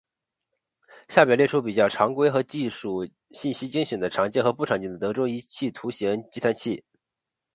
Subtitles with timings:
[1.09, 6.83] 下表列出比较常规和技术信息精选的常见和不常见的德州仪器图形计算器。